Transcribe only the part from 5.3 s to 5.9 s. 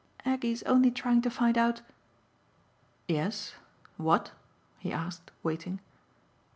waiting.